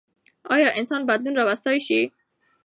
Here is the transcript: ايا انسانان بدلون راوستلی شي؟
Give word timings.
ايا 0.55 0.69
انسانان 0.79 1.05
بدلون 1.09 1.33
راوستلی 1.39 1.79
شي؟ 1.87 2.01